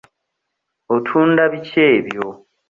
[0.95, 2.27] Otunda biki ebyo?